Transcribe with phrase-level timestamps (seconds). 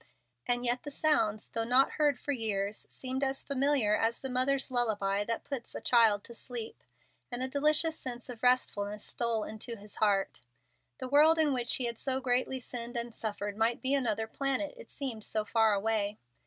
[0.47, 4.71] And yet the sounds, though not heard for years, seemed as familiar as the mother's
[4.71, 6.83] lullaby that puts a child to sleep,
[7.31, 10.41] and a delicious sense of restfulness stole into his heart.
[10.97, 14.73] The world in which he had so greatly sinned and suffered might be another planet,
[14.75, 16.17] it seemed so far away.